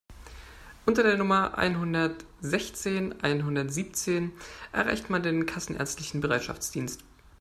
Unter 0.87 1.03
der 1.03 1.15
Nummer 1.15 1.59
einhundertsechzehn 1.59 3.21
einhundertsiebzehn 3.21 4.31
erreicht 4.71 5.11
man 5.11 5.21
den 5.21 5.45
kassenärztlichen 5.45 6.21
Bereitschaftsdienst. 6.21 7.03